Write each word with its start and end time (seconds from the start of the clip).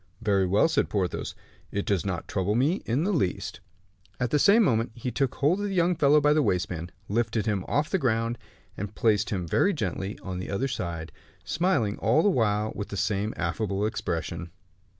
"Very 0.23 0.47
well," 0.47 0.67
said 0.67 0.89
Porthos, 0.89 1.35
"it 1.71 1.85
does 1.85 2.03
not 2.03 2.27
trouble 2.27 2.55
me 2.55 2.81
in 2.87 3.03
the 3.03 3.13
least." 3.13 3.59
At 4.19 4.31
the 4.31 4.39
same 4.39 4.63
moment 4.63 4.93
he 4.95 5.11
took 5.11 5.35
hold 5.35 5.59
of 5.61 5.67
the 5.67 5.75
young 5.75 5.95
fellow 5.95 6.19
by 6.19 6.33
the 6.33 6.41
waistband, 6.41 6.91
lifted 7.07 7.45
him 7.45 7.63
off 7.67 7.91
the 7.91 7.99
ground, 7.99 8.39
and 8.75 8.95
placed 8.95 9.29
him 9.29 9.47
very 9.47 9.73
gently 9.73 10.17
on 10.23 10.39
the 10.39 10.49
other 10.49 10.67
side, 10.67 11.11
smiling 11.45 11.99
all 11.99 12.23
the 12.23 12.29
while 12.31 12.71
with 12.73 12.87
the 12.87 12.97
same 12.97 13.31
affable 13.37 13.85
expression. 13.85 14.49